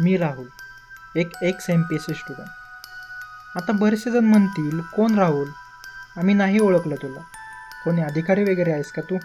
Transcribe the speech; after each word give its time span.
मी 0.00 0.16
राहुल 0.16 0.46
एक 1.16 1.32
ex 1.42 1.70
M 1.70 1.82
P 1.82 1.94
S 1.94 2.02
C 2.02 2.14
student 2.14 3.56
आता 3.56 3.72
बरेचसे 3.72 4.10
जण 4.10 4.24
म्हणतील 4.24 4.80
कोण 4.80 5.18
राहुल? 5.18 5.48
आम्ही 6.16 6.34
नाही 6.34 6.58
ओळखलं 6.58 6.94
तुला. 6.94 7.20
कोणी 7.84 8.02
अधिकारी 8.02 8.44
वगैरे 8.44 8.72
आहेस 8.72 8.92
का 8.92 9.02
तू? 9.02 9.16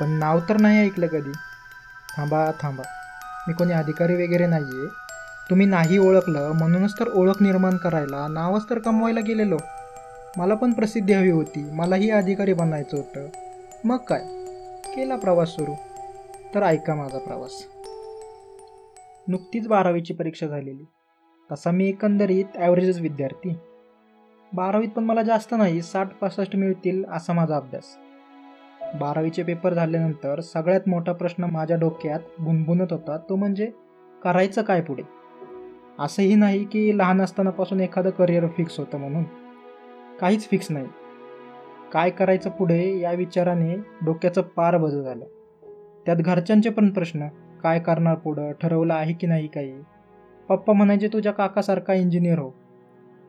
पण 0.00 0.10
नाव 0.10 0.40
तर 0.40 0.60
नाही 0.60 0.78
ऐकलं 0.78 1.06
कधी. 1.06 1.32
थांबा 2.16 2.50
थांबा. 2.62 2.82
मी 3.48 3.54
कोणी 3.54 3.72
अधिकारी 3.72 4.14
वगैरे 4.14 4.46
नाही 4.46 4.64
आहे 4.64 4.88
तुम्ही 5.50 5.66
नाही 5.66 5.98
ओळखलं 5.98 6.52
म्हणूनच 6.52 6.92
तर 7.00 7.08
ओळख 7.08 7.42
निर्माण 7.42 7.76
करायला 7.76 8.28
नावच 8.28 8.70
तर 8.70 8.78
कमवायला 8.78 9.20
गेलेलो. 9.20 9.58
मला 10.36 10.54
पण 10.54 10.72
प्रसिद्धी 10.72 11.12
हवी 11.12 11.30
होती. 11.30 11.70
मलाही 11.70 12.10
अधिकारी 12.10 12.52
बनायचं 12.52 12.96
होतं. 12.96 13.26
मग 13.84 13.96
काय? 13.96 14.20
केला 14.96 15.16
प्रवास 15.16 15.48
सुरू. 15.48 15.74
तर 16.54 16.62
ऐका 16.62 16.94
माझा 16.94 17.18
प्रवास. 17.18 17.50
नुकतीच 19.28 19.68
बारावीची 19.68 20.14
परीक्षा 20.14 20.46
झालेली. 20.46 20.84
तसा 21.52 21.70
मी 21.70 21.88
एकंदरीत 21.88 22.44
ॲव्हरेजच 22.56 23.00
विद्यार्थी. 23.00 23.54
बारावीत 24.54 24.88
पण 24.88 25.04
मला 25.04 25.22
जास्त 25.22 25.54
नाही 25.54 25.82
साठ 25.82 26.14
पासष्ट 26.14 26.56
मिळतील 26.56 27.04
असा 27.04 27.32
माझा 27.32 27.56
अभ्यास. 27.56 27.96
बारावीचे 29.00 29.42
पेपर 29.42 29.74
झाल्यानंतर 29.74 30.40
सगळ्यात 30.40 30.80
मोठा 30.86 31.12
प्रश्न 31.12 31.44
माझ्या 31.44 31.76
डोक्यात 31.76 32.20
गुणगुणत 32.40 32.86
होता 32.90 33.16
तो 33.16 33.36
म्हणजे 33.36 33.70
करायचं 34.22 34.62
काय 34.62 34.80
पुढे? 34.80 35.02
असंही 35.98 36.34
नाही 36.34 36.64
की 36.64 36.98
लहान 36.98 37.20
असतानापासून 37.20 37.80
एखादं 37.80 38.10
करिअर 38.10 38.46
फिक्स 38.46 38.78
होतं 38.78 38.98
म्हणून. 38.98 39.24
काहीच 40.20 40.48
फिक्स 40.48 40.70
नाही. 40.70 40.86
काय 41.92 42.10
करायचं 42.10 42.50
पुढे 42.50 42.98
या 42.98 43.12
विचाराने 43.12 43.76
डोक्याचं 44.04 44.42
पार 44.42 44.76
बज 44.76 44.94
झालं. 44.94 45.24
त्यात 46.06 46.16
घरच्यांचे 46.16 46.70
पण 46.70 46.90
प्रश्न 46.90 47.26
काय 47.64 47.78
करणार 47.78 48.14
पुढं? 48.14 48.52
ठरवलं 48.52 48.94
आहे 48.94 49.12
की 49.12 49.26
नाही 49.26 49.46
काही? 49.46 49.80
पप्पा 50.48 50.72
म्हणायचे 50.72 51.08
तुझ्या 51.08 51.32
काकासारखा 51.32 51.94
इंजिनियर 51.94 52.38
हो. 52.38 52.50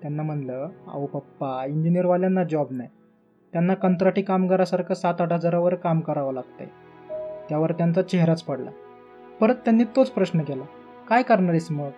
त्यांना 0.01 0.23
म्हणलं 0.23 0.69
अहो 0.87 1.05
पप्पा 1.05 1.65
इंजिनियरवाल्यांना 1.65 2.43
जॉब 2.43 2.67
नाही. 2.71 2.89
त्यांना 3.53 3.73
कंत्राटी 3.73 4.21
कामगारासारखं 4.21 4.93
सात 4.93 5.21
आठ 5.21 5.33
हजारावर 5.33 5.75
काम 5.75 5.99
करावं 5.99 6.33
लागतंय. 6.33 6.67
त्यावर 7.49 7.71
त्यांचा 7.71 8.01
चेहराच 8.01 8.43
पडला. 8.43 8.71
परत 9.41 9.55
त्यांनी 9.55 9.83
तोच 9.83 10.09
प्रश्न 10.09 10.41
केला 10.41 10.63
काय 11.09 11.23
करणार 11.23 11.49
आहेस 11.49 11.71
मग? 11.71 11.89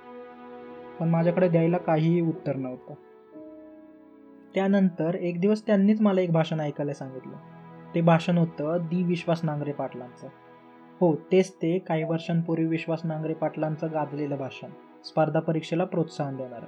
पण 0.99 1.09
माझ्याकडे 1.09 1.49
द्यायला 1.49 1.77
काहीही 1.77 2.21
उत्तर 2.21 2.55
नव्हतं. 2.55 2.93
त्यानंतर 4.55 5.15
एक 5.15 5.41
दिवस 5.41 5.67
त्यांनीच 5.67 6.01
मला 6.01 6.21
एक 6.21 6.31
भाषण 6.31 6.59
ऐकायला 6.59 6.93
सांगितलं. 6.93 7.35
ते 7.95 8.01
भाषण 8.01 8.37
होतं 8.37 8.77
दी 8.81 9.03
विश्वास 9.03 9.39
नांगरे 9.43 9.71
पाटलांचं. 9.71 10.27
हो 11.01 11.15
तेच 11.15 11.53
ते 11.53 11.79
काही 11.79 12.03
वर्षांपूर्वी 12.03 12.65
विश्वास 12.65 13.01
नांगरे 13.03 13.33
पाटलांचं 13.33 13.87
गाजलेलं 13.87 14.37
भाषण. 14.37 14.67
स्पर्धा 15.05 15.39
परीक्षेला 15.39 15.85
प्रोत्साहन 15.85 16.37
देणारं. 16.37 16.65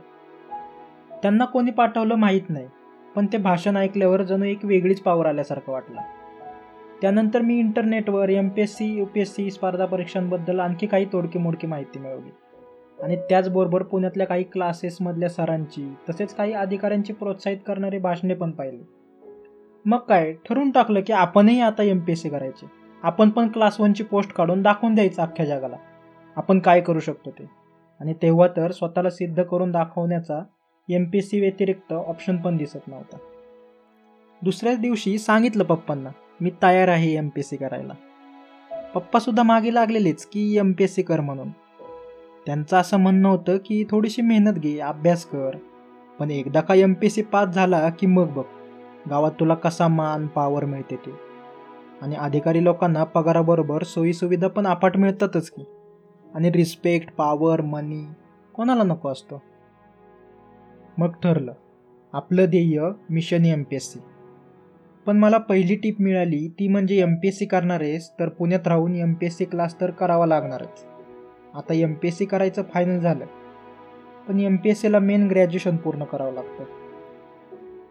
त्यांना 1.22 1.46
कोणी 1.46 1.72
पाठवलं 1.72 2.16
माहीत 2.16 2.50
नाही 2.50 2.68
पण 3.16 3.26
ते 3.26 3.38
भाषण 3.38 3.78
ऐकल्यावर 3.78 4.24
जणू 4.24 4.46
एक 4.46 4.66
वेगळीच 4.66 5.02
पावर 5.02 5.26
आल्यासारखं 5.26 5.72
वाटलं. 5.72 6.02
त्यानंतर 7.02 7.42
मी 7.42 7.60
इंटरनेटवर 7.60 8.30
M 8.30 8.50
P 8.50 8.62
S 8.62 8.76
C 8.76 8.86
U 8.86 9.06
P 9.06 9.22
S 9.22 9.36
C 9.36 9.52
स्पर्धा 9.52 9.86
परीक्षांबद्दल 9.86 10.60
आणखी 10.60 10.88
काही 10.88 11.06
तोडकी 11.06 11.40
मोडकी 11.40 11.68
माहिती 11.68 12.00
मिळवली. 12.00 12.30
आणि 13.04 13.16
त्याचबरोबर 13.16 13.84
पुण्यातल्या 13.84 14.28
काही 14.28 14.44
क्लासेसमधल्या 14.44 15.30
सरांची 15.30 15.94
तसेच 16.10 16.36
काही 16.36 16.54
अधिकाऱ्यांची 16.54 17.14
प्रोत्साहित 17.14 17.58
करणारी 17.68 17.98
भाषणे 17.98 18.34
पण 18.34 18.52
पाहिली. 18.52 18.84
मग 19.86 19.98
काय 19.98 20.34
ठरवून 20.34 20.72
टाकलं 20.72 21.02
की 21.02 21.14
आपणही 21.14 21.62
आता 21.62 21.84
एम 21.84 22.00
पी 22.00 22.12
एस 22.12 22.22
सी 22.22 22.30
करायचे. 22.30 22.79
आपण 23.04 23.30
पण 23.30 23.48
क्लास 23.48 23.80
वनची 23.80 24.04
पोस्ट 24.04 24.34
काढून 24.34 24.62
दाखवून 24.62 24.96
द्यायचं 24.96 25.22
अख्ख्या 25.22 25.46
जगाला. 25.46 25.76
आपण 26.36 26.60
काय 26.60 26.82
करू 26.82 27.00
शकतो 27.00 27.30
ते? 27.30 27.50
आणि 28.00 28.14
तेव्हा 28.14 28.48
तर 28.48 28.72
स्वतःला 28.72 29.10
सिद्ध 29.10 29.44
करून 29.44 29.72
दाखवण्याचा 29.72 30.44
एम 30.90 31.04
पी 31.04 31.22
सी 31.22 31.40
व्यतिरिक्त 31.40 31.94
ऑप्शन 31.94 32.38
पण 32.38 32.58
दिसत 32.58 32.88
नव्हता. 32.88 33.18
दुसऱ्याच 34.42 34.80
दिवशी 34.80 35.18
सांगितलं 35.18 35.64
पप्पांना 35.64 36.10
मी 36.42 36.52
तयार 36.64 36.88
आहे 36.88 37.16
एम 37.16 37.30
पी 37.30 37.40
एस 37.40 37.50
सी 37.50 37.58
करायला 37.58 37.94
पप्पासुद्धा 38.96 39.44
मागे 39.44 39.74
लागलेलेच 39.74 40.26
की 40.26 40.58
एम 40.58 40.72
पी 40.72 40.84
एस 40.84 40.96
सी 40.96 41.02
कर 41.02 41.20
म्हणून. 41.20 41.50
त्यांचं 42.46 42.78
असं 42.78 42.98
म्हणणं 42.98 43.30
होतं 43.30 43.58
की 43.58 43.84
थोडीशी 43.92 44.22
मेहनत 44.22 44.54
घे 44.54 44.80
अभ्यास 44.80 45.26
कर. 45.26 45.56
पण 46.20 46.32
एकदा 46.32 46.62
का 46.62 46.74
M 46.74 46.94
P 46.94 47.06
S 47.08 47.16
C 47.16 47.22
pass 47.22 47.48
झाला 47.48 47.90
की 47.90 48.08
मग 48.08 48.34
बघ 48.34 48.46
गावात 49.10 49.32
तुला 49.40 49.54
कसा 49.54 49.88
मान 49.88 50.28
पावर 50.28 50.66
मिळते 50.66 50.96
तू. 50.96 51.12
आणि 52.02 52.16
अधिकारी 52.16 52.64
लोकांना 52.64 53.04
पगाराबरोबर 53.04 53.84
सोयीसुविधा 53.84 54.48
पण 54.48 54.68
अफाट 54.68 54.98
मिळतातच 54.98 55.50
की. 55.50 55.64
आणि 56.36 56.52
रिस्पेक्ट 56.52 57.16
पावर 57.16 57.62
मनी 57.62 58.06
कोणाला 58.54 58.84
नको 58.84 59.10
असतो? 59.10 59.42
मग 60.98 61.12
ठरलं. 61.24 61.54
आपलं 62.14 62.46
ध्येय 62.46 62.82
mission 63.10 63.46
M 63.46 63.64
P 63.64 63.76
S 63.76 63.94
C 63.94 64.00
पण 65.06 65.18
मला 65.18 65.38
पहिली 65.38 65.76
टीप 65.76 66.02
मिळाली 66.02 66.48
ती 66.48 66.68
म्हणजे 66.68 67.02
एम 67.02 67.16
पी 67.16 67.28
एस 67.28 67.38
सी 67.38 67.46
करणारेस 67.46 68.12
तर 68.20 68.30
पुण्यात 68.30 68.68
राहून 68.68 68.96
M 68.96 69.14
P 69.14 69.26
S 69.26 69.38
C 69.38 69.46
class 69.46 69.82
तर 69.82 69.92
करावा 69.92 70.26
लागणारच. 70.26 70.86
आता 71.54 71.74
एम 71.74 71.94
पी 71.94 72.08
एस 72.08 72.18
सी 72.18 72.26
करायचं 72.26 72.62
फायनल 72.74 73.00
झालं. 73.00 73.26
पण 74.28 74.40
एम 74.40 74.56
पी 74.56 74.70
एस 74.70 74.82
सीला 74.82 75.00
मेन 75.00 75.28
ग्रॅज्युएशन 75.28 75.78
पूर्ण 75.78 76.04
करावं 76.04 76.34
लागतं. 76.34 76.64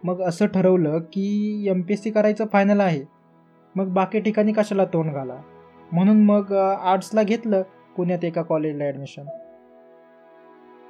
मग 0.05 0.21
असं 0.21 0.47
ठरवलं 0.47 0.99
की 0.99 1.67
एम 1.69 1.81
पी 1.81 1.93
एस 1.93 2.03
सी 2.03 2.11
करायचं 2.11 2.47
फायनल 2.53 2.81
आहे. 2.81 3.18
मग 3.79 3.89
बाकी 3.95 4.21
ठिकाणी 4.21 4.53
कशाला 4.53 4.85
तोंड 4.85 5.13
घाला? 5.13 5.37
म्हणून 5.93 6.23
मग 6.25 6.53
आर्ट्सला 6.53 7.23
घेतलं 7.23 7.63
पुण्यात 7.97 8.25
एका 8.25 8.43
कॉलेजला 8.43 8.85
ॲडमिशन 8.85 9.25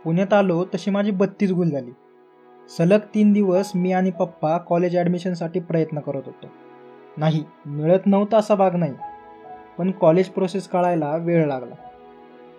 पुण्यात 0.05 0.33
आलो 0.33 0.65
तशी 0.75 0.91
माझी 0.91 1.11
बत्तीस 1.11 1.51
गुल 1.53 1.71
झाली. 1.71 1.91
सलग 2.71 2.99
तीन 3.15 3.33
दिवस 3.33 3.71
मी 3.75 3.93
आणि 3.93 4.11
पप्पा 4.11 4.57
कॉलेज 4.59 4.97
ॲडमिशनसाठी 4.97 5.61
प्रयत्न 5.61 6.01
करत 6.01 6.23
होतो. 6.27 6.47
नाही 7.17 7.43
मिळत 7.67 8.07
नव्हता 8.07 8.37
असा 8.37 8.55
भाग 8.55 8.77
नाही 8.77 8.95
पण 9.79 9.91
कॉलेज 9.91 10.29
प्रोसेस 10.29 10.69
कळायला 10.69 11.15
वेळ 11.17 11.47
लागला. 11.47 11.75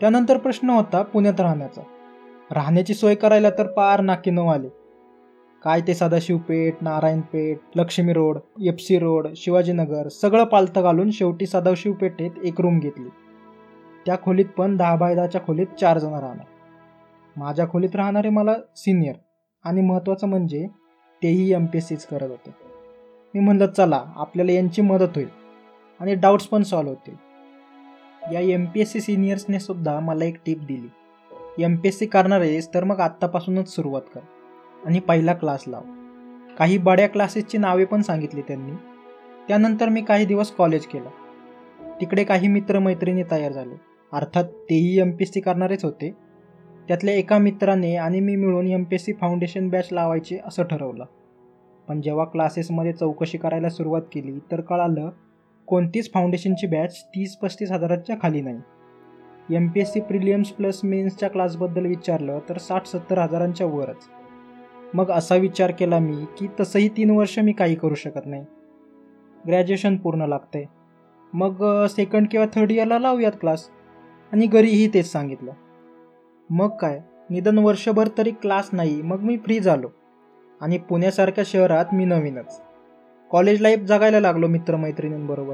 त्यानंतर 0.02 0.38
प्रश्न 0.38 0.70
होता 0.70 1.02
पुण्यात 1.02 1.40
राहण्याचा. 1.42 1.82
राहण्याची 2.52 2.94
सोय 2.94 3.16
करायला 3.16 3.50
तर 3.50 3.68
पार 3.68 4.02
नाकी 4.02 4.32
नऊ 4.32 4.48
आले. 4.48 4.70
काय 5.64 5.82
ते 5.82 5.94
Sadashivpeth 5.94 6.76
Narayanpeth 6.82 7.58
Laxmi 7.76 8.14
road 8.14 8.38
F 8.62 8.76
C 8.80 9.00
road 9.00 9.28
Shivajinagar 9.36 10.08
सगळं 10.08 10.44
पालथं 10.44 10.82
घालून 10.82 11.12
शेवटी 11.12 11.46
सदाशिवपेठेत 11.46 12.32
एक 12.44 12.62
रूम 12.62 12.80
घेतली. 12.80 13.10
त्या 14.06 14.18
खोलीत 14.24 14.46
पण 14.46 14.78
दहा 14.78 14.96
बाय 14.96 15.16
दहाच्या 15.16 15.42
खोलीत 15.42 15.68
चार 15.80 15.98
जण 15.98 16.10
राहणार. 16.10 16.46
माझ्या 17.38 17.68
खोलीत 17.68 17.96
राहणारे 17.96 18.30
मला 18.30 18.54
सिनियर 18.76 19.16
आणि 19.64 19.82
महत्त्वाचं 19.82 20.28
म्हणजे 20.28 20.68
तेही 21.24 21.54
एम 21.54 21.66
पी 21.66 21.78
एस 21.78 21.88
सीच 21.88 22.06
करत 22.06 22.30
होते. 22.30 22.50
मी 23.34 23.40
म्हणलं 23.40 23.68
चला 23.68 24.04
आपल्याला 24.16 24.52
यांची 24.52 24.82
मदत 24.82 25.16
होईल. 25.16 25.30
आणि 26.00 26.16
डाऊट्स 26.16 26.46
पण 26.46 26.64
सॉल्व्ह 26.64 26.96
होतील. 26.96 27.16
या 28.34 28.40
एम 28.40 28.66
पी 28.66 28.82
एस 28.82 28.92
सी 28.92 29.02
सिनियर्सने 29.02 29.60
सुद्धा 29.60 30.00
मला 30.00 30.26
एक 30.26 30.36
टीप 30.46 30.60
दिली. 30.60 30.90
एम 31.64 31.76
पी 31.76 31.88
एस 31.88 32.00
सी 32.00 32.06
करणार 32.06 32.42
आहेस 32.42 32.74
तर 32.74 32.84
मग 32.84 33.00
आत्तापासूनच 33.00 33.76
सुरुवात 33.76 34.02
कर. 34.14 34.20
आणि 34.86 35.00
पहिला 35.00 35.34
क्लास 35.34 35.64
लाव. 35.68 35.82
काही 36.58 36.78
बड्या 36.78 37.08
क्लासेसची 37.08 37.58
नावे 37.58 37.86
पण 37.86 38.02
सांगितली 38.02 38.42
त्यांनी. 38.42 38.72
त्यानंतर 39.48 39.90
मी 39.90 40.02
काही 40.02 40.26
दिवस 40.26 40.52
कॉलेज 40.52 40.86
केलं. 40.86 41.10
तिकडे 42.02 42.24
काही 42.24 42.48
मित्रमैत्रिणी 42.48 43.24
तयार 43.32 43.52
झाले. 43.52 43.76
अर्थात 44.14 44.44
तेही 44.44 45.00
एम 45.00 45.12
पी 45.12 45.24
एस 45.24 45.34
सी 45.34 45.40
करणारेच 45.40 45.86
होते. 45.86 46.16
त्यातल्या 46.88 47.14
एका 47.14 47.38
मित्राने 47.38 47.96
आणि 47.96 48.20
मी 48.20 48.36
मिळून 48.36 48.68
M 48.68 48.84
P 48.84 48.96
S 48.96 49.06
C 49.06 49.14
foundation 49.14 49.70
batch 49.70 49.90
लावायचे 49.92 50.38
असं 50.46 50.64
ठरवलं. 50.64 51.06
पण 51.88 52.02
जेव्हा 52.02 52.26
क्लासेसमध्ये 52.26 52.94
चौकशी 52.94 53.38
करायला 53.38 53.70
सुरुवात 53.70 54.02
केली 54.14 54.40
तर 54.52 54.62
कळालं 54.62 55.10
कोणतीच 55.66 56.14
फाउंडेशनची 56.14 56.68
बॅच 56.68 57.06
तीस 57.06 57.36
पस्तीस 57.36 57.72
हजाराच्या 57.72 58.16
खाली 58.22 58.42
नाही. 58.42 58.60
M 59.56 59.68
P 59.68 59.80
S 59.80 59.94
C 59.94 60.00
prelims 60.00 60.50
plus 60.50 60.82
मेन्सच्या 60.84 61.30
क्लासबद्दल 61.30 61.86
विचारलं 61.86 62.40
तर 62.50 62.58
साठ 62.58 62.86
सत्तर 62.86 63.18
हजारांच्या 63.18 63.68
वरच. 63.68 64.10
मग 64.94 65.12
असा 65.12 65.36
विचार 65.36 65.72
केला 65.72 66.00
मी 66.00 66.26
की 66.38 66.48
तसंही 66.60 66.90
तीन 66.90 67.10
वर्ष 67.10 67.40
मी 67.40 67.52
काही 67.52 67.76
करू 67.76 67.96
शकत 67.96 68.22
नाही. 68.26 68.46
ग्रॅज्युएशन 69.48 69.98
पूर्ण 69.98 70.22
लागतंय. 70.22 70.64
मग 71.34 71.86
सेकंड 71.86 72.28
किंवा 72.32 72.46
थर्ड 72.46 72.72
इयरला 72.72 73.00
लावूयात 73.00 73.32
क्लास 73.40 73.70
आणि 74.32 74.48
घरीही 74.48 74.88
तेच 74.94 75.12
सांगितलं. 75.12 75.52
मग 76.50 76.78
काय 76.78 77.02
निदान 77.30 77.58
वर्षभर 77.58 78.08
तरी 78.18 78.32
क्लास 78.32 78.70
नाही 78.72 79.02
मग 79.02 79.20
मी 79.20 79.38
फ्री 79.38 79.60
झालो. 79.60 79.88
आणि 80.62 80.78
पुण्यासारख्या 80.78 81.44
शहरात 81.48 81.86
मी 81.94 82.06
नवीनच. 82.06 82.62
कॉलेज 83.30 83.62
लाईफ 83.62 83.80
जगायला 83.80 84.20
लागलो 84.20 84.48
मित्रमैत्रिणींबरोबर. 84.48 85.54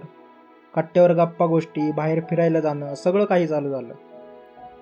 कट्ट्यावर 0.75 1.13
गप्पा 1.13 1.45
गोष्टी 1.45 1.91
बाहेर 1.91 2.19
फिरायला 2.29 2.59
जाणं 2.59 2.95
सगळं 2.95 3.25
काही 3.25 3.47
चालू 3.47 3.69
झालं. 3.69 3.93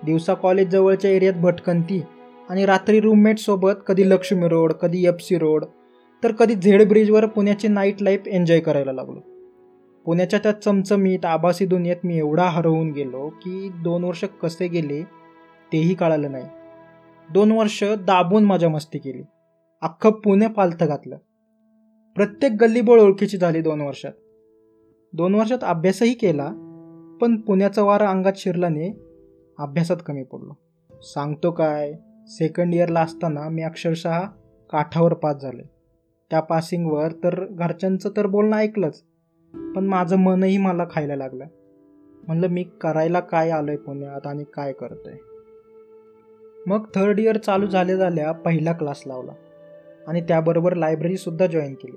दिवसा 0.04 0.34
कॉलेज 0.34 0.68
जवळच्या 0.68 1.10
एरियात 1.10 1.34
भटकंती. 1.34 2.02
आणि 2.50 2.66
रात्री 2.66 3.00
रूममेटसोबत 3.00 3.72
कधी 3.86 4.10
लक्ष्मी 4.10 4.48
रोड 4.48 4.72
कधी 4.72 5.06
एफ 5.06 5.14
सी 5.20 5.38
रोड 5.38 5.64
तर 6.24 6.32
कधी 6.32 6.54
झेड 6.54 6.88
ब्रिजवर 6.88 7.26
पुण्याची 7.26 7.68
नाईट 7.68 8.02
लाईफ 8.02 8.22
एन्जॉय 8.26 8.60
करायला 8.60 8.92
लागलो. 8.92 9.20
पुण्याच्या 10.04 10.38
त्या 10.42 10.52
चमचमीत 10.52 11.24
आभासी 11.24 11.66
दुनियेत 11.66 11.96
मी 12.04 12.18
एवढा 12.18 12.44
हरवून 12.44 12.90
गेलो 12.90 13.28
की 13.28 13.68
दोन 13.68 14.04
वर्ष 14.04 14.24
कसे 14.42 14.68
गेले 14.68 15.02
तेही 15.72 15.94
कळालं 15.94 16.32
नाही. 16.32 16.44
दोन 17.32 17.52
वर्ष 17.52 17.84
दाबून 17.84 18.44
माझ्या 18.44 18.68
मस्ती 18.68 18.98
केली. 18.98 19.22
अख्खं 19.82 20.10
पुणे 20.10 20.46
पालथं 20.46 20.86
घातलं. 20.86 21.16
प्रत्येक 22.14 22.52
गल्लीबोळ 22.60 23.00
ओळखीची 23.00 23.36
झाली 23.36 23.60
दोन 23.60 23.80
वर्षात. 23.80 24.12
दोन 25.12 25.34
वर्षात 25.34 25.58
अभ्यासही 25.62 26.14
केला 26.14 26.46
पण 27.20 27.40
पुण्याचा 27.40 27.82
वारा 27.82 28.10
अंगात 28.10 28.32
शिरल्याने 28.36 28.96
अभ्यासात 29.58 29.96
कमी 30.06 30.22
पडलो. 30.22 30.58
सांगतो 31.02 31.50
काय? 31.50 31.92
सेकंड 32.28 32.74
इयरला 32.74 33.00
असताना 33.00 33.48
मी 33.48 33.62
अक्षरशः 33.62 34.20
काठावर 34.70 35.14
पास 35.14 35.36
झाले 35.42 35.62
त्या 36.30 36.40
पासिंगवर 36.40 37.12
तर 37.12 37.44
घरच्यांचं 37.44 38.10
तर 38.16 38.26
बोलणं 38.26 38.56
ऐकलंच 38.56 39.02
पण 39.54 39.84
माझं 39.84 40.16
मनही 40.16 40.58
मला 40.58 40.84
खायला 40.90 41.16
लागलं. 41.16 41.46
म्हणलं 42.26 42.48
मी 42.48 42.64
करायला 42.80 43.20
काय 43.20 43.50
आलोय 43.50 43.76
पुण्यात 43.76 44.26
आणि 44.26 44.44
काय 44.54 44.72
करतोय? 44.72 45.12
मग 46.66 46.84
थर्ड 46.94 47.20
इयर 47.20 47.36
चालू 47.36 47.66
झाल्या 47.66 47.96
झाल्या 47.96 48.32
पहिला 48.32 48.72
क्लास 48.72 49.02
लावला 49.06 49.32
आणि 50.08 50.20
त्याबरोबर 50.20 50.74
लायब्ररीसुद्धा 50.74 51.46
जॉईन 51.46 51.74
केली. 51.74 51.96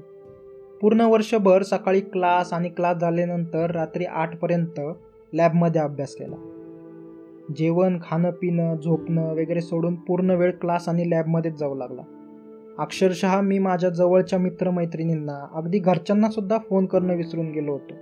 पूर्ण 0.81 1.01
वर्षभर 1.01 1.63
सकाळी 1.63 2.01
क्लास 2.01 2.53
आणि 2.53 2.69
क्लास 2.69 2.97
झाल्यानंतर 2.97 3.71
रात्री 3.71 4.05
आठपर्यंत 4.05 4.81
लॅबमध्ये 5.33 5.81
अभ्यास 5.81 6.15
केला. 6.15 6.56
जेवण 7.55 7.99
खाणं 8.01 8.31
पिणं 8.31 8.75
झोपणं 8.75 9.33
वगैरे 9.33 9.61
सोडून 9.61 9.95
पूर्ण 9.95 10.31
वेळ 10.31 10.51
क्लास 10.51 10.89
आणि 10.89 11.09
लॅबमध्येच 11.09 11.53
जाऊ 11.53 11.75
लागला. 11.75 12.01
अक्षरशः 12.77 13.41
मी 13.41 13.59
माझ्या 13.59 13.89
जवळच्या 13.89 14.39
मित्रमैत्रिणींना 14.39 15.47
अगदी 15.53 15.79
घरच्यांनासुद्धा 15.79 16.57
फोन 16.69 16.85
करणं 16.85 17.15
विसरून 17.15 17.51
गेलो 17.51 17.71
होतो. 17.71 17.93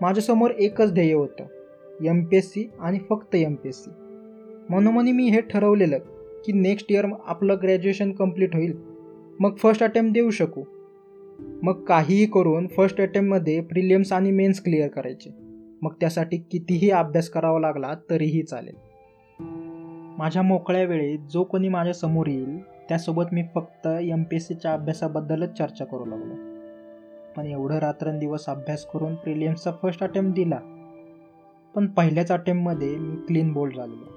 माझ्यासमोर 0.00 0.50
एकच 0.50 0.92
ध्येय 0.92 1.14
होतं 1.14 1.44
एम 2.04 2.24
पी 2.24 2.36
एस 2.36 2.50
सी 2.50 2.70
आणि 2.80 2.98
फक्त 3.08 3.34
एम 3.34 3.54
पी 3.54 3.68
एस 3.68 3.84
सी 3.84 3.90
मनोमनी 4.70 5.12
मी 5.12 5.24
हे 5.24 5.40
ठरवलेलं 5.40 5.98
की 6.46 6.52
नेक्स्ट 6.52 6.92
इयर 6.92 7.06
आपलं 7.26 7.56
ग्रॅज्युएशन 7.62 8.12
कंप्लीट 8.12 8.54
होईल. 8.54 8.76
मग 9.40 9.56
फर्स्ट 9.56 9.82
अटेम्प्ट 9.82 10.14
देऊ 10.14 10.30
शकू. 10.30 10.62
मग 11.62 11.84
काहीही 11.84 12.26
करून 12.26 12.66
फर्स्ट 12.66 13.00
अटेम्प्टमध्ये 13.00 13.60
प्रिलियम्स 13.60 14.12
आणि 14.12 14.30
मेन्स 14.30 14.62
क्लिअर 14.62 14.88
करायचे. 14.88 15.49
मग 15.82 15.92
त्यासाठी 15.92 16.36
कितीही 16.36 16.90
अभ्यास 16.90 17.28
करावा 17.28 17.60
लागला 17.60 17.94
तरीही 18.10 18.42
चालेल. 18.42 18.76
माझ्या 20.18 20.42
मोकळ्या 20.42 20.84
वेळेत 20.84 21.18
जो 21.18 21.44
कोणी 21.44 21.68
माझ्यासमोर 21.68 22.26
येईल 22.26 22.62
त्यासोबत 22.62 23.24
मी 23.32 23.44
फक्त 23.54 23.86
एम 23.86 24.22
पी 24.22 24.36
एस 24.36 24.48
सीच्या 24.48 24.72
अभ्यासाबद्दलच 24.72 25.58
चर्चा 25.58 25.84
करू 25.84 26.04
लागलो. 26.04 26.34
पण 27.36 27.46
एवढं 27.46 27.78
रात्रंदिवस 27.78 28.46
अभ्यास 28.46 28.86
करून 28.86 29.14
प्रिलियम्सचा 29.14 29.70
फर्स्ट 29.82 30.02
अटेम्प्ट 30.02 30.34
दिला. 30.34 30.58
पण 31.74 31.86
पहिल्याच 31.86 32.32
अटेम्प्टमध्ये 32.32 32.96
मी 32.96 33.16
क्लीन 33.16 33.52
बोल्ड 33.52 33.76
झालेलो. 33.76 34.12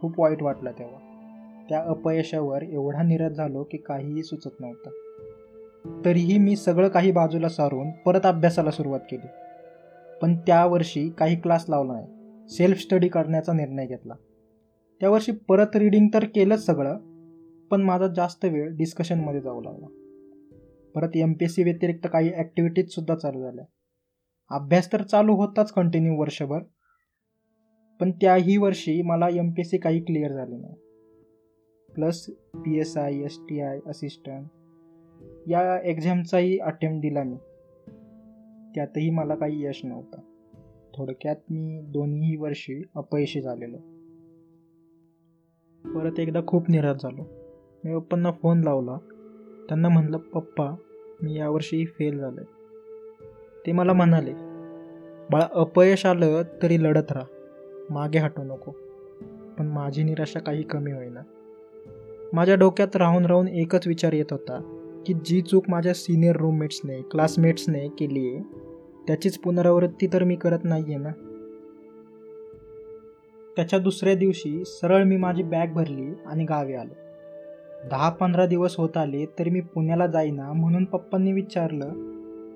खूप 0.00 0.20
वाईट 0.20 0.42
वाटलं 0.42 0.70
तेव्हा. 0.78 0.98
त्या 1.68 1.82
अपयशावर 1.82 2.62
एवढा 2.62 3.02
निरस 3.02 3.32
झालो 3.32 3.62
की 3.62 3.76
काहीही 3.76 4.22
सुचत 4.22 4.60
नव्हतं. 4.60 4.90
तरीही 6.04 6.38
मी 6.38 6.56
सगळं 6.56 6.88
काही 6.88 7.12
बाजूला 7.12 7.48
सारून 7.48 7.90
परत 7.90 8.26
अभ्यासाला 8.26 8.70
सुरुवात 8.70 9.00
केली. 9.10 9.26
पण 10.22 10.36
त्या 10.36 10.66
वर्षी 10.66 11.10
काही 11.10 11.40
क्लास 11.40 11.64
लावला 11.68 11.92
नाही. 11.92 12.06
सेल्फ 12.48 12.78
स्टडी 12.78 13.08
करण्याचा 13.08 13.52
निर्णय 13.52 13.86
घेतला. 13.86 14.14
त्या 15.00 15.10
वर्षी 15.10 15.32
परत 15.32 15.76
रिडिंग 15.76 16.08
तर 16.14 16.24
केलंच 16.24 16.66
सगळं 16.66 16.98
पण 17.70 17.82
माझा 17.82 18.06
जास्त 18.06 18.44
वेळ 18.44 18.76
डिस्कशनमध्ये 18.76 19.40
जाऊ 19.40 19.60
लागला. 19.60 19.86
परत 20.94 21.08
एम 21.14 21.32
पी 21.32 21.44
एस 21.44 21.54
सी 21.54 21.62
व्यतिरिक्त 21.62 22.08
काही 22.12 22.32
ॲक्टिव्हिटीजसुद्धा 22.32 23.14
चालू 23.14 23.42
झाल्या. 23.42 23.64
अभ्यास 24.50 24.92
तर 24.92 25.02
चालू 25.02 25.34
होताच 25.34 25.72
कंटिन्यू 25.72 26.20
वर्षभर 26.20 26.60
पण 28.00 28.10
त्याही 28.10 28.56
वर्षी 28.56 29.02
मला 29.02 29.28
एम 29.28 29.50
पी 29.50 29.60
एस 29.60 29.70
सी 29.70 29.78
काही 29.78 30.00
क्लिअर 30.00 30.32
झाले 30.32 30.56
नाही. 30.56 30.74
Plus 31.94 32.26
P 32.54 32.78
S 32.78 32.96
I 32.96 33.14
S 33.14 33.38
T 33.40 33.60
I 33.60 33.78
assistant 33.86 34.46
या 35.46 35.80
एक्झामचाही 35.84 36.58
अटेम्प्ट 36.58 37.00
दिला 37.02 37.22
मी. 37.22 37.36
त्यातही 38.74 39.10
मला 39.10 39.34
काही 39.34 39.64
यश 39.64 39.80
नव्हतं. 39.84 40.18
थोडक्यात 40.94 41.36
मी 41.50 41.80
दोन्ही 41.82 42.36
वर्षी 42.36 42.82
अपयशी 42.94 43.40
झालेलो. 43.40 43.76
परत 45.98 46.20
एकदा 46.20 46.40
खूप 46.46 46.70
निराश 46.70 46.96
झालो. 47.02 47.22
मी 47.84 47.98
पप्पांना 47.98 48.30
फोन 48.30 48.60
लावला. 48.60 48.98
त्यांना 49.68 49.88
म्हणलं 49.88 50.18
पप्पा 50.18 50.74
मी 51.22 51.34
यावर्षी 51.34 51.86
फेल 51.86 52.18
झालो 52.18 52.40
आहे 52.40 52.52
ते 53.66 53.72
मला 53.72 53.92
म्हणाले 53.92 54.32
बाळा 55.30 55.48
अपयश 55.52 56.06
आलं 56.06 56.42
तरी 56.62 56.82
लढत 56.82 57.12
राहा. 57.12 57.24
मागे 57.90 58.18
हटू 58.18 58.42
नको. 58.42 58.70
पण 59.58 59.66
माझी 59.66 60.02
निराशा 60.02 60.40
काही 60.40 60.62
कमी 60.62 60.92
होईना. 60.92 61.20
माझ्या 62.32 62.54
डोक्यात 62.54 62.96
राहून 62.96 63.26
राहून 63.26 63.48
एकच 63.48 63.86
विचार 63.86 64.12
येत 64.12 64.24
होता 64.30 64.71
की 65.06 65.14
जी 65.24 65.40
चूक 65.40 65.64
माझ्या 65.68 65.94
सिनियर 65.94 66.36
रूममेट्सने 66.36 67.00
क्लासमेट्सने 67.02 67.88
केली 67.88 68.26
आहे 68.28 68.42
त्याचीच 69.06 69.38
पुनरावृत्ती 69.38 70.06
तर 70.06 70.24
मी 70.24 70.36
करत 70.36 70.58
नाही 70.64 70.84
आहे 70.84 70.96
ना? 70.96 71.10
त्याच्या 73.56 73.78
दुसऱ्या 73.78 74.14
दिवशी 74.14 74.64
सरळ 74.66 75.04
मी 75.04 75.16
माझी 75.16 75.42
बॅग 75.42 75.72
भरली 75.72 76.12
आणि 76.26 76.44
गावी 76.44 76.74
आलो. 76.74 76.94
दहा 77.90 78.10
पंधरा 78.10 78.46
दिवस 78.46 78.76
होत 78.76 78.96
आले 78.96 79.24
तरी 79.38 79.50
मी 79.50 79.60
पुण्याला 79.60 80.06
जाईना 80.06 80.52
म्हणून 80.52 80.84
पप्पांनी 80.84 81.32
विचारलं 81.32 81.88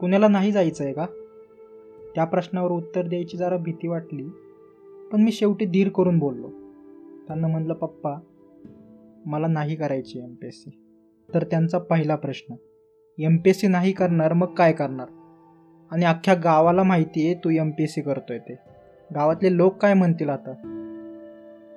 पुण्याला 0.01 0.29
नाही 0.29 0.53
जायचं 0.53 0.85
आहे 0.85 0.93
का? 0.93 1.07
त्या 2.15 2.25
प्रश्नावर 2.25 2.71
उत्तर 2.71 3.03
द्यायची 3.03 3.37
जरा 3.37 3.57
भीती 3.57 3.89
वाटली 3.89 4.29
पण 5.13 5.23
मी 5.23 5.33
शेवटी 5.33 5.65
धीर 5.65 5.89
करून 5.89 6.19
बोललो. 6.19 6.49
त्यांना 7.27 7.49
म्हणलं 7.49 7.75
पप्पा 7.75 8.15
मला 9.27 9.47
नाही 9.47 9.77
करायची 9.77 10.19
एम 10.19 10.35
पी 10.35 10.47
एस 10.47 10.65
सी 10.65 10.71
तर 11.37 11.45
त्यांचा 11.45 11.79
पहिला 11.79 12.15
प्रश्न 12.17 12.55
एम 13.19 13.37
पी 13.37 13.51
एस 13.51 13.61
सी 13.61 13.67
नाही 13.67 13.93
करणार 13.93 14.33
मग 14.33 14.55
काय 14.55 14.73
करणार? 14.73 15.07
आणि 15.91 16.05
अख्ख्या 16.05 16.35
गावाला 16.35 16.83
माहिती 16.83 17.25
आहे 17.27 17.35
तू 17.35 17.51
एम 17.51 17.71
पी 17.71 17.83
एस 17.83 17.95
सी 17.95 18.01
करतोय 18.01 18.39
ते. 18.39 18.55
गावातले 19.15 19.57
लोक 19.57 19.77
काय 19.77 19.95
म्हणतील 19.95 20.29
आता? 20.29 20.53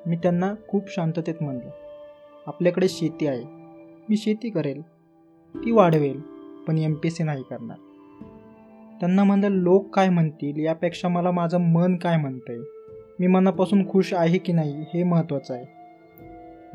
मी 0.05 0.15
त्यांना 0.15 0.53
खूप 0.67 0.89
शांततेत 0.89 1.41
म्हणलं 1.41 1.69
आपल्याकडे 2.47 2.87
शेती 2.89 3.27
आहे 3.27 3.43
मी 4.09 4.17
शेती 4.17 4.49
करेल 4.49 4.81
ती 5.55 5.71
वाढवेल 5.71 6.19
पण 6.67 6.77
एम 6.77 6.93
पी 6.93 7.07
एस 7.07 7.17
सी 7.17 7.23
नाही 7.23 7.43
करणार. 7.49 7.77
त्यांना 8.99 9.23
म्हणलं 9.23 9.49
लोक 9.49 9.95
काय 9.95 10.09
म्हणतील 10.09 10.63
यापेक्षा 10.65 11.07
मला 11.07 11.31
माझं 11.31 11.59
मन 11.59 11.95
काय 11.95 12.17
म्हणतंय? 12.17 12.57
मी 13.19 13.27
मनापासून 13.27 13.89
खुश 13.89 14.13
आहे 14.13 14.37
की 14.37 14.53
नाही 14.53 14.85
हे 14.93 15.03
महत्त्वाचं 15.03 15.53
आहे. 15.53 15.78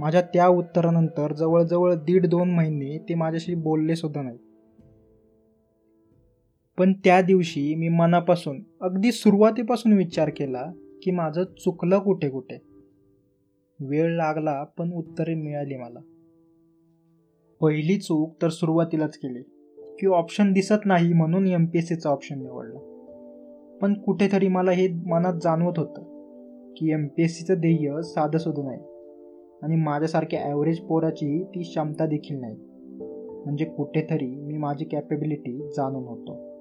माझ्या 0.00 0.20
त्या 0.20 0.48
उत्तरानंतर 0.48 1.32
जवळजवळ 1.32 1.94
दीड 1.94 2.26
दोन 2.26 2.50
महिने 2.50 2.98
ते 2.98 3.14
माझ्याशी 3.14 3.54
बोलले 3.54 3.96
सुद्धा 3.96 4.22
नाही 4.22 4.38
पण 6.78 6.92
त्या 6.92 7.22
दिवशी 7.22 7.74
मी 7.74 7.88
मनापासून 7.88 8.62
अगदी 8.80 9.12
सुरुवातीपासून 9.12 9.92
विचार 9.92 10.28
केला 10.28 10.72
की 11.02 11.10
माझं 11.10 11.44
चुकलं 11.44 11.98
कुठे 11.98 12.28
कुठे. 12.28 12.62
वेळ 13.80 14.16
लागला 14.16 14.64
पण 14.64 14.92
उत्तरे 14.92 15.34
मिळाली 15.34 15.76
मला. 15.76 16.00
पहिली 17.60 17.96
चूक 17.96 18.42
तर 18.42 18.48
सुरुवातीलाच 18.48 19.16
केली 19.16 19.42
की 19.78 20.06
ऑप्शन 20.06 20.52
दिसत 20.52 20.86
नाही 20.86 21.12
म्हणून 21.12 21.46
एम 21.46 21.66
पी 21.66 21.78
एस 21.78 21.88
सीचा 21.88 22.10
ऑप्शन 22.10 22.42
निवडला. 22.42 22.78
पण 23.82 23.94
कुठेतरी 23.94 24.48
मला 24.48 24.70
हे 24.70 24.88
मनात 24.88 25.34
जाणवत 25.34 25.78
होतं 25.78 26.02
की 26.74 26.92
एम 26.92 27.06
पी 27.06 27.22
एस 27.22 27.38
सीचं 27.38 27.54
ध्येय 27.54 28.02
साधं 28.02 28.64
नाही. 28.64 28.93
आणि 29.64 29.76
माझ्यासारख्या 29.76 30.40
ॲव्हरेज 30.42 30.78
पोराची 30.78 31.44
ती 31.44 31.62
क्षमता 31.62 32.06
देखील 32.06 32.40
नाही. 32.40 32.56
म्हणजे 33.44 33.64
कुठेतरी 33.64 34.26
मी 34.26 34.58
माझी 34.58 34.84
कॅपेबिलिटी 34.84 35.58
जाणून 35.76 36.04
होतो. 36.04 36.54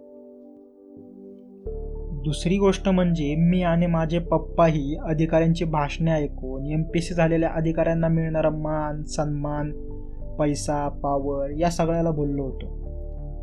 दुसरी 2.22 2.58
गोष्ट 2.58 2.90
म्हणजे 2.90 3.36
मी 3.36 3.62
आणि 3.62 3.86
माझे 3.86 4.20
पप्पाही 4.20 4.96
अधिकाऱ्यांची 4.96 5.66
भाषणे 5.66 6.12
ऐकून 6.12 6.66
एम 6.66 6.84
पी 6.84 7.02
सी 7.02 7.14
झालेल्या 7.14 7.50
अधिकाऱ्यांना 7.50 8.08
मिळणारा 8.08 8.50
मान 8.50 9.04
सन्मान 9.04 9.72
पैसा 10.40 10.90
पावर 10.90 11.50
या 11.58 11.70
सगळ्याला 11.70 12.12
बोललो 12.12 12.44
होतो. 12.44 12.66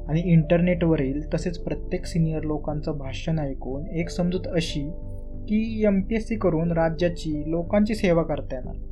आणि 0.08 0.20
इंटरनेटवरील 0.20 1.34
तसेच 1.34 1.58
प्रत्येक 1.58 2.06
सिनियर 2.06 2.42
लोकांचं 2.42 2.98
भाषण 2.98 3.38
ऐकून 3.38 3.86
एक 3.86 4.10
समजूत 4.10 4.48
अशी 4.52 4.90
की 5.48 5.82
एम 5.86 6.00
पी 6.00 6.14
एस 6.14 6.28
सी 6.28 6.34
करून 6.34 6.72
राज्याची 6.72 7.50
लोकांची 7.50 7.94
सेवा 7.94 8.22
करता 8.22 8.56
येणार. 8.56 8.89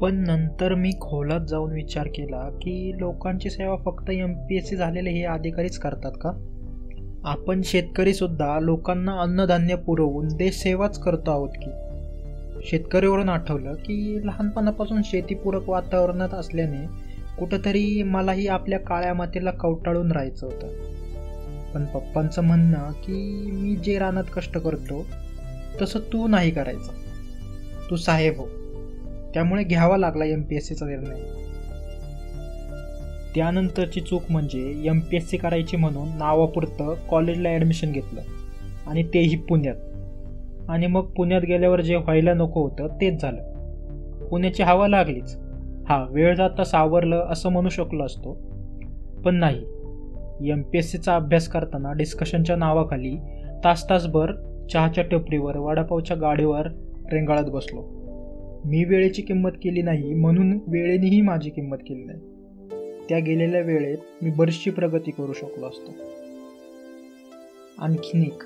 पण 0.00 0.14
नंतर 0.14 0.74
मी 0.74 0.90
खोलात 1.00 1.40
जाऊन 1.48 1.72
विचार 1.72 2.06
केला 2.06 2.50
की 2.50 2.92
लोकांची 2.98 3.50
सेवा 3.50 3.76
फक्त 3.76 4.10
एम 4.10 4.32
पी 4.32 4.56
एस 4.56 4.68
सी 4.68 4.76
झालेले 4.76 5.10
हे 5.10 5.24
अधिकारीच 5.24 5.78
करतात 5.78 6.12
का? 6.12 6.32
आपण 7.24 7.60
शेतकरीसुद्धा 7.64 8.60
लोकांना 8.60 9.12
अन्नधान्य 9.12 9.74
पुरवून 9.74 10.28
देशसेवाच 10.28 10.98
करतो 10.98 11.30
आहोत 11.30 11.48
की? 11.48 11.70
शेतकरीवरून 12.64 13.28
आठवलं 13.28 13.74
की 13.74 14.26
लहानपणापासून 14.26 15.02
शेतीपूरक 15.04 15.68
वातावरणात 15.68 16.34
असल्याने 16.34 16.86
कुठंतरी 17.38 18.02
मलाही 18.02 18.46
आपल्या 18.46 18.78
काळ्या 18.78 19.14
मातीला 19.14 19.50
कवटाळून 19.50 20.12
राहायचं 20.12 20.46
होतं. 20.46 20.66
पण 21.74 21.84
पप्पांचं 21.84 22.42
म्हणणं 22.42 22.92
की 22.92 23.50
मी 23.52 23.76
जे 23.76 23.98
रानात 23.98 24.24
कष्ट 24.36 24.58
करतो 24.58 25.06
तसं 25.82 25.98
तू 25.98 26.28
नाही 26.28 26.50
करायचं. 26.50 26.92
तू 27.90 27.96
साहेब 27.96 28.34
हो. 28.36 28.46
त्यामुळे 29.34 29.64
घ्यावा 29.64 29.96
लागला 29.96 30.24
एम 30.24 30.42
पी 30.42 30.56
एस 30.56 30.68
सीचा 30.68 30.86
निर्णय. 30.86 31.20
त्यानंतरची 33.34 34.00
चूक 34.00 34.22
म्हणजे 34.30 34.82
एम 34.84 35.00
पी 35.00 35.16
एस 35.16 35.30
सी 35.30 35.36
करायची 35.36 35.76
म्हणून 35.76 36.08
नावापुरतं 36.08 36.94
कॉलेजला 37.08 37.48
ॲडमिशन 37.48 37.92
घेतलं 37.92 38.20
आणि 38.86 39.02
तेही 39.02 39.36
पुण्यात. 39.36 39.74
आणि 40.68 40.86
मग 40.86 41.00
पुण्यात 41.00 41.42
गेल्यावर 41.42 41.80
जे 41.80 41.96
व्हायला 41.96 42.34
नको 42.34 42.62
होतं 42.62 42.88
तेच 42.88 43.22
झालं. 43.22 43.42
पुण्याची 44.30 44.62
हवा 44.62 44.88
लागलीच. 44.88 45.36
हा 45.88 46.06
वेळ 46.10 46.34
जाता 46.34 46.64
सावरलं 46.64 47.26
असं 47.28 47.48
म्हणू 47.48 47.68
शकलो 47.68 48.04
असतो. 48.04 48.32
पण 49.24 49.34
नाही. 49.34 49.64
एम 50.50 50.62
पी 50.62 50.78
एस 50.78 50.92
सीचा 50.92 51.16
अभ्यास 51.16 51.48
करताना 51.48 51.92
डिस्कशनच्या 51.92 52.56
नावाखाली 52.56 53.16
तास 53.64 53.90
तासभर 53.90 54.32
चहाच्या 54.72 55.04
टपरीवर 55.04 55.56
वडापावच्या 55.56 56.16
गाडीवर 56.16 56.66
रेंगाळत 57.12 57.44
बसलो. 57.44 57.97
मी 58.64 58.84
वेळेची 58.84 59.22
किंमत 59.22 59.50
केली 59.62 59.82
नाही 59.82 60.14
म्हणून 60.14 60.58
वेळेनेही 60.68 61.20
माझी 61.20 61.50
किंमत 61.50 61.78
केली 61.78 62.04
नाही. 62.04 62.20
त्या 63.08 63.18
गेलेल्या 63.18 63.60
वेळेत 63.60 64.22
मी 64.22 64.30
बरीचशी 64.30 64.70
प्रगती 64.70 65.10
करू 65.10 65.32
शकलो 65.32 65.66
असतो. 65.66 65.94
आणखीन 67.78 68.22
एक 68.22 68.42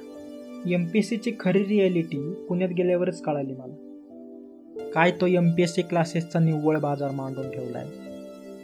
एम 0.68 0.84
पी 0.84 0.98
एस 0.98 1.08
सीची 1.08 1.32
खरी 1.40 1.64
रिॲलिटी 1.64 2.18
पुण्यात 2.48 2.70
गेल्यावरच 2.70 3.20
कळाली 3.22 3.54
मला. 3.54 4.90
काय 4.94 5.10
तो 5.10 5.26
एम 5.26 5.50
पी 5.50 5.62
एस 5.62 5.74
सी 5.74 5.82
क्लासेसचा 5.82 6.38
निव्वळ 6.38 6.78
बाजार 6.78 7.10
मांडून 7.10 7.50
ठेवला 7.50 7.78
आहे 7.78 8.10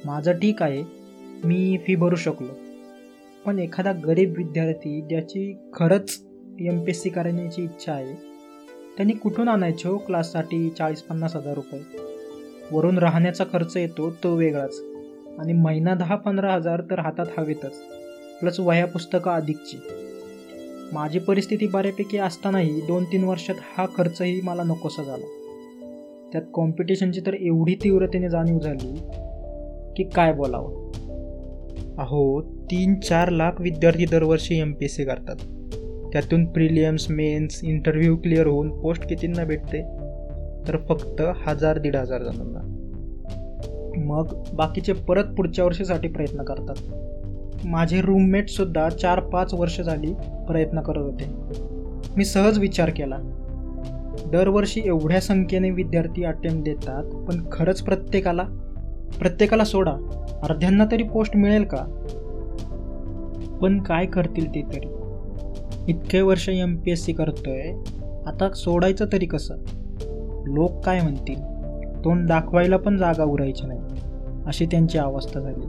माझं 0.05 0.33
ठीक 0.33 0.63
आहे 0.63 0.83
मी 1.45 1.77
फी 1.87 1.95
भरू 1.95 2.17
शकलो. 2.17 2.49
पण 3.47 3.59
एखादा 3.59 3.93
गरीब 4.07 4.35
विद्यार्थी 4.37 5.01
ज्याची 5.01 5.53
खरंच 5.73 6.19
एम 6.61 6.85
पी 6.85 6.91
एस 6.91 7.03
सी 7.03 7.11
करण्याची 7.11 7.63
इच्छा 7.63 7.93
आहे 7.93 8.15
त्यांनी 8.99 9.15
कुठून 9.15 9.49
आणायचे 9.49 9.89
हो 9.89 9.99
क्लाससाठी 9.99 10.71
चाळीस 10.71 11.03
पन्नास 11.03 11.37
हजार 11.37 11.55
रुपये? 11.55 11.81
वरून 12.73 12.99
राहण्याचा 12.99 13.45
खर्च 13.45 13.77
येतो 13.77 14.11
तो 14.11 14.35
वेगळाच. 14.35 14.83
आणि 15.39 15.53
महिना 15.53 15.95
दहा 15.95 16.17
पंधरा 16.17 16.55
हजार 16.55 16.81
तर 16.81 16.99
हातात 16.99 17.27
हवेतच. 17.39 17.79
प्लस 18.41 18.61
वह्या 18.61 18.87
पुस्तकं 18.87 19.31
अधिकची. 19.31 19.77
माझी 20.93 21.19
परिस्थिती 21.19 21.67
बऱ्यापैकी 21.67 22.19
असतानाही 22.19 22.81
दोन 22.81 23.05
तीन 23.05 23.25
वर्षात 23.25 23.55
हा 23.77 23.87
खर्चही 23.97 24.41
मला 24.41 24.63
नकोसा 24.63 25.03
झाला. 25.03 25.27
त्यात 26.33 26.45
कॉम्पिटिशनची 26.55 27.21
तर 27.21 27.35
एवढी 27.35 27.75
तीव्रतेने 27.75 28.31
जाणीव 28.31 28.59
झाली 28.59 29.01
की 29.97 30.05
काय 30.05 30.33
बोलावं? 30.33 30.91
अहो 31.99 32.43
तीन 32.43 33.01
चार 33.01 33.29
लाख 33.29 33.53
विद्यार्थी 33.61 34.07
दरवर्षी 34.07 34.61
एम 34.61 34.73
पी 34.73 34.85
एस 34.85 34.97
सी 34.97 35.05
करतात. 35.05 35.37
त्यातून 36.13 36.45
प्रिलियम्स 36.45 37.11
मेन्स 37.11 37.61
इंटरव्ह्यू 37.65 38.17
क्लिअर 38.17 38.47
होऊन 38.47 38.81
पोस्ट 38.81 39.09
कितींना 39.09 39.45
भेटते? 39.45 39.83
तर 40.69 40.77
फक्त 40.89 41.23
हजार 41.47 41.79
दीड 41.79 41.97
हजार 41.97 42.23
जणांना. 42.23 42.75
मग 43.97 44.45
बाकीचे 44.53 44.93
परत 44.93 45.25
पुढच्या 45.25 45.65
वर्षीसाठी 45.65 46.09
प्रयत्न 46.09 46.43
करतात. 46.43 46.75
माझे 47.67 48.01
रूममेटसुद्धा 48.01 48.89
चार 48.89 49.21
पाच 49.21 49.55
वर्ष 49.55 49.81
झाली 49.81 50.13
प्रयत्न 50.49 50.81
करत 50.81 50.99
होते. 50.99 51.25
मी 52.17 52.25
सहज 52.25 52.59
विचार 52.59 52.91
केला. 52.91 53.17
दरवर्षी 54.33 54.83
एवढ्या 54.85 55.21
संख्येने 55.21 55.71
विद्यार्थी 55.71 56.25
अटेम्प्ट 56.25 56.65
देतात 56.65 57.05
पण 57.05 57.45
खरंच 57.53 57.83
प्रत्येकाला? 57.83 58.43
प्रत्येकाला 59.19 59.65
सोडा. 59.65 59.93
अर्ध्यांना 60.43 60.85
तरी 60.93 61.03
पोस्ट 61.03 61.37
मिळेल 61.37 61.65
का? 61.65 62.05
पण 63.63 63.83
काय 63.83 64.07
करतील 64.07 64.55
ते 64.55 64.63
तरी? 64.63 64.98
इतके 65.89 66.21
वर्ष 66.21 66.49
एम 66.49 66.77
पी 66.77 66.91
एस 66.91 67.05
सी 67.05 67.13
करतोय 67.13 67.73
आता 68.27 68.51
सोडायचं 68.51 69.05
तरी 69.13 69.27
कसं? 69.27 69.55
लोक 70.47 70.85
काय 70.85 71.01
म्हणतील? 71.01 71.41
तोंड 72.05 72.29
दाखवायला 72.29 72.77
पण 72.77 72.97
जागा 72.97 73.25
उरायची 73.25 73.67
नाही 73.67 73.81
अशी 74.47 74.67
त्यांची 74.67 74.99
अवस्था 74.99 75.41
झाली. 75.41 75.67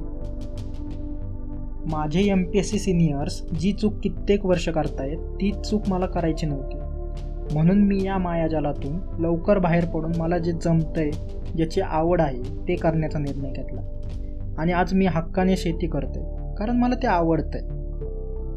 माझे 1.91 2.19
M 2.19 2.43
P 2.43 2.59
S 2.59 2.71
C 2.71 2.79
seniors 2.79 3.43
जी 3.59 3.73
चूक 3.73 3.93
कित्येक 4.03 4.45
वर्ष 4.45 4.69
करतायत 4.69 5.17
ती 5.17 5.51
चूक 5.51 5.81
मला 5.87 6.05
करायची 6.05 6.45
नव्हती. 6.45 6.75
म्हणून 7.53 7.81
मी 7.81 8.03
या 8.03 8.17
मायाजालातून 8.17 8.99
लवकर 9.19 9.57
बाहेर 9.57 9.85
पडून 9.85 10.11
मला 10.17 10.37
जे 10.37 10.51
जमतंय 10.51 11.11
ज्याची 11.55 11.81
आवड 11.81 12.21
आहे 12.21 12.67
ते 12.67 12.75
करण्याचा 12.75 13.19
निर्णय 13.19 13.49
घेतला. 13.49 13.81
आणि 14.57 14.71
आज 14.71 14.93
मी 14.93 15.05
हक्काने 15.05 15.57
शेती 15.57 15.87
करतोय 15.87 16.55
कारण 16.55 16.77
मला 16.77 16.95
ते 16.95 17.07
आवडतंय. 17.07 17.78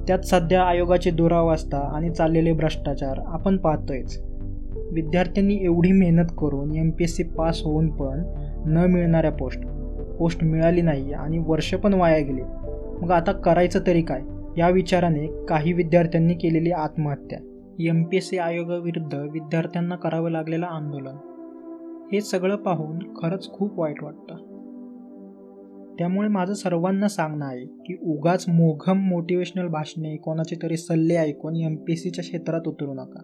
त्यात 0.09 0.18
सध्या 0.18 0.62
आयोगाची 0.62 1.11
दुरावस्था 1.11 1.78
आणि 1.78 2.11
चाललेले 2.11 2.52
भ्रष्टाचार 2.52 3.21
आपण 3.26 3.56
पाहतोयच. 3.56 4.23
विद्यार्थ्यांनी 4.92 5.59
एवढी 5.61 5.92
मेहनत 5.92 6.26
करून 6.38 6.75
M 6.75 6.90
P 6.90 7.04
S 7.04 7.16
C 7.16 7.23
pass 7.23 7.62
होऊन 7.64 7.90
पण 7.90 8.23
न 8.66 8.87
मिळणाऱ्या 8.90 9.32
पोस्ट 9.32 9.61
पोस्ट 10.18 10.44
मिळाली 10.44 10.82
नाही 10.82 11.12
आणि 11.12 11.38
वर्ष 11.47 11.75
पण 11.75 11.94
वाया 11.94 12.18
गेले. 12.18 12.42
मग 13.02 13.11
आता 13.11 13.32
करायचं 13.32 13.80
तरी 13.87 14.02
काय? 14.02 14.21
या 14.59 14.68
विचाराने 14.68 15.44
काही 15.49 15.73
विद्यार्थ्यांनी 15.73 16.35
केलेली 16.35 16.71
आत्महत्या. 16.71 17.38
एम 17.80 18.02
पी 18.02 18.16
एस 18.16 18.28
सी 18.28 18.38
आयोगाविरुद्ध 18.38 19.14
विद्यार्थ्यांना 19.14 19.97
करावं 19.97 20.30
लागलेलं 20.30 20.66
आंदोलन. 20.66 21.16
हे 22.12 22.21
सगळं 22.21 22.56
पाहून 22.56 22.99
खरंच 22.99 23.52
खूप 23.52 23.80
वाईट 23.80 24.02
वाटतं. 24.02 24.51
त्यामुळे 25.99 26.28
माझं 26.28 26.54
सर्वांना 26.54 27.08
सांगणं 27.08 27.46
आहे 27.46 27.66
की 27.66 27.96
उगाच 28.02 28.44
मोघम 28.49 28.99
मोटिवेशनल 28.99 29.66
भाषणे 29.66 30.16
कोणाचे 30.16 30.56
तरी 30.62 30.76
सल्ले 30.76 31.14
ऐकून 31.14 31.56
एम 31.56 31.76
पी 31.76 31.92
एस 31.92 32.02
सीच्या 32.02 32.22
क्षेत्रात 32.22 32.61
उतरू 32.66 32.94
नका. 32.94 33.20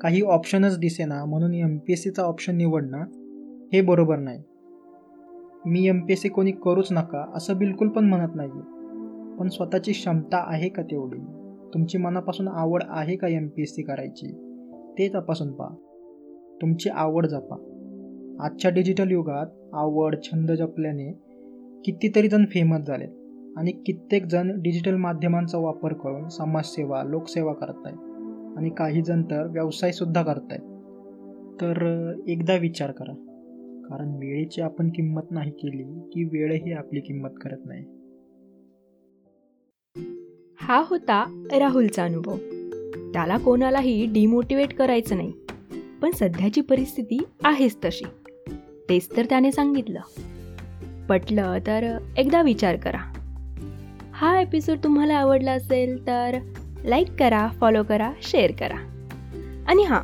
काही 0.00 0.22
ऑप्शनच 0.22 0.78
दिसेना 0.78 1.24
म्हणून 1.24 1.54
एम 1.54 1.76
पी 1.78 1.92
एस 1.92 2.02
सीचा 2.02 2.22
ऑप्शन 2.22 2.56
निवडणं 2.56 3.04
हे 3.72 3.80
बरोबर 3.80 4.18
नाही. 4.18 4.42
मी 5.66 5.88
एम 5.88 6.00
पी 6.00 6.12
एस 6.12 6.20
सी 6.22 6.28
कोणी 6.28 6.50
करूच 6.50 6.88
नका 6.92 7.24
असं 7.34 7.56
बिलकुल 7.56 7.88
पण 7.88 8.04
म्हणत 8.04 8.34
नाही 8.34 8.50
पण 9.38 9.48
स्वतःची 9.48 9.92
क्षमता 9.92 10.52
आहे 10.52 10.68
का 10.68 10.82
तेवढी? 10.82 11.18
तुमची 11.74 11.98
मनापासून 11.98 12.48
आवड 12.48 12.82
आहे 12.88 13.16
का 13.16 13.28
एम 13.28 13.48
पी 13.48 13.62
एस 13.62 13.74
सी 13.74 13.82
करायची? 13.82 14.26
ते 14.98 15.08
तपासून 15.08 15.52
पहा. 15.52 15.74
तुमची 16.62 16.90
आवड 16.90 17.26
जपा. 17.26 17.56
आजच्या 18.40 18.70
डिजिटल 18.70 19.10
युगात 19.10 19.46
आवड 19.72 20.16
छंद 20.22 20.52
जपल्याने 20.52 21.29
कितीतरी 21.84 22.28
जण 22.28 22.44
फेमस 22.44 22.80
झालेत 22.80 23.08
आणि 23.56 23.72
कित्येक 23.72 24.26
जण 24.26 24.62
डिजिटल 24.62 24.96
माध्यमांचा 24.96 25.58
वापर 25.58 25.92
करून 25.92 26.28
समाजसेवा 26.28 27.02
लोकसेवा 27.02 27.52
करत 27.52 27.86
आहेत. 27.86 27.98
आणि 28.58 28.70
काही 28.70 29.02
जण 29.02 29.22
तर 29.22 29.46
व्यवसायसुद्धा 29.46 30.22
करत 30.22 30.46
आहेत. 30.50 30.60
तर 31.60 32.12
एकदा 32.28 32.56
विचार 32.56 32.90
करा. 32.90 33.12
कारण 33.88 34.08
वेळेची 34.08 34.60
आपण 34.60 34.90
किंमत 34.90 35.22
नाही 35.30 35.50
केली 35.50 35.82
की 35.82 36.24
वेळही 36.24 36.72
आपली 36.72 37.00
किंमत 37.00 37.28
करत 37.28 37.58
नाही. 37.64 37.84
हा 40.60 40.82
होता 40.90 41.44
राहुलचा 41.52 42.04
अनुभव. 42.04 42.36
त्याला 43.12 43.38
कोणालाही 43.38 44.06
डिमोटिवेट 44.06 44.74
करायचं 44.74 45.16
नाही. 45.16 45.32
पण 46.02 46.10
सध्याची 46.10 46.60
परिस्थिती 46.60 47.18
आहेच 47.44 47.76
तशी. 47.84 48.04
तेच 48.88 49.08
तर 49.16 49.24
त्याने 49.24 49.52
सांगितलं. 49.52 50.00
पटलं 51.10 51.58
तर 51.66 51.98
एकदा 52.16 52.42
विचार 52.42 52.76
करा. 52.76 53.00
हा 54.14 54.40
एपिसोड 54.40 54.76
तुम्हाला 54.84 55.14
आवडला 55.14 55.52
असेल 55.52 56.06
तर 56.06 56.38
लाईक 56.84 57.08
करा 57.18 57.48
फॉलो 57.60 57.82
करा 57.82 58.12
शेअर 58.22 58.52
करा. 58.52 58.76
आणि 59.68 59.82
हां 59.82 60.02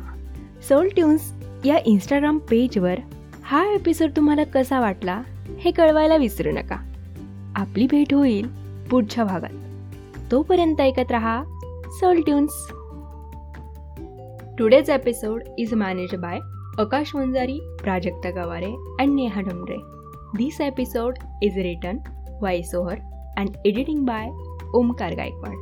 सोल 0.61 0.87
ट्यून्स 0.87 1.31
या 1.65 1.77
इंस्टाग्राम 1.85 2.37
पेजवर 2.37 2.99
हा 3.43 3.65
एपिसोड 3.65 4.09
तुम्हाला 4.15 4.43
कसा 4.43 4.79
वाटला 4.79 5.21
हे 5.59 5.71
कळवायला 5.71 6.15
विसरू 6.15 6.51
नका. 6.51 6.77
आपली 7.55 7.87
भेट 7.91 8.13
होईल 8.13 8.47
पुढच्या 8.91 9.23
भागात. 9.23 9.53
तोपर्यंत 10.31 10.81
ऐकत 10.81 11.11
रहा 11.11 11.43
soul 11.89 12.21
tunes 12.21 12.71
today's 14.57 14.89
episode 14.89 15.43
is 15.57 15.73
manage 15.73 16.15
by 16.15 16.39
Akash 16.79 17.15
Vanjari 17.15 17.59
Prajakta 17.81 18.29
Gaware 18.29 18.73
and 18.99 19.13
Neha 19.15 19.41
Dongre 19.41 19.96
This 20.37 20.59
episode 20.59 21.17
is 21.41 21.55
written, 21.55 22.03
voiceover, 22.39 23.01
and 23.37 23.57
editing 23.65 24.05
by 24.05 24.29
Omkar 24.79 25.15
Gaikwad. 25.19 25.55